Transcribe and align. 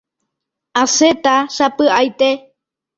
Asẽta 0.81 1.35
sapy'aite. 1.55 2.29